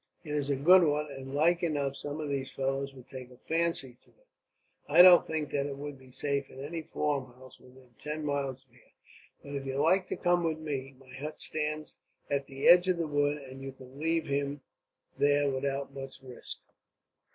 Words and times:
It 0.23 0.31
is 0.33 0.49
a 0.49 0.55
good 0.55 0.81
one 0.83 1.11
and, 1.11 1.35
like 1.35 1.61
enough, 1.61 1.95
some 1.95 2.19
of 2.19 2.29
these 2.29 2.49
fellows 2.51 2.91
would 2.95 3.07
take 3.07 3.29
a 3.29 3.37
fancy 3.37 3.99
to 4.03 4.09
it." 4.09 4.27
"I 4.89 5.03
don't 5.03 5.27
think 5.27 5.51
that 5.51 5.67
it 5.67 5.77
would 5.77 5.99
be 5.99 6.09
safe 6.11 6.49
in 6.49 6.59
any 6.59 6.81
farmhouse 6.81 7.59
within 7.59 7.93
ten 7.99 8.25
miles 8.25 8.65
of 8.65 8.71
here; 8.71 8.81
but 9.43 9.53
if 9.53 9.63
you 9.67 9.77
like 9.77 10.07
to 10.07 10.17
come 10.17 10.43
with 10.43 10.57
me, 10.57 10.95
my 10.99 11.13
hut 11.13 11.39
stands 11.39 11.99
at 12.31 12.47
the 12.47 12.67
edge 12.67 12.87
of 12.87 12.99
a 12.99 13.05
wood, 13.05 13.37
and 13.37 13.61
you 13.61 13.73
could 13.73 13.95
leave 13.95 14.25
him 14.25 14.61
there 15.19 15.47
without 15.51 15.93
much 15.93 16.19
risk." 16.23 16.57